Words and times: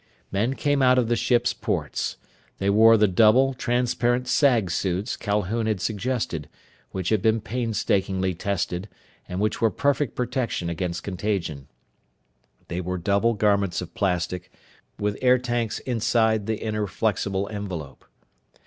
Men 0.31 0.55
came 0.55 0.81
out 0.81 0.97
of 0.97 1.09
the 1.09 1.15
ship's 1.15 1.53
ports. 1.53 2.17
They 2.57 2.71
wore 2.71 2.97
the 2.97 3.07
double, 3.07 3.53
transparent 3.53 4.27
sag 4.27 4.71
suits 4.71 5.15
Calhoun 5.15 5.67
had 5.67 5.79
suggested, 5.79 6.49
which 6.89 7.09
had 7.09 7.21
been 7.21 7.39
painstakingly 7.39 8.33
tested, 8.33 8.89
and 9.29 9.39
which 9.39 9.61
were 9.61 9.69
perfect 9.69 10.15
protection 10.15 10.71
against 10.71 11.03
contagion. 11.03 11.67
They 12.67 12.81
were 12.81 12.97
double 12.97 13.35
garments 13.35 13.79
of 13.79 13.93
plastic, 13.93 14.51
with 14.97 15.19
air 15.21 15.37
tanks 15.37 15.77
inside 15.81 16.47
the 16.47 16.57
inner 16.59 16.87
flexible 16.87 17.47
envelope. 17.51 18.03